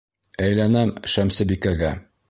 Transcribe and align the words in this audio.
Әйләнәм 0.45 0.95
Шәмсебикәгә! 1.17 1.97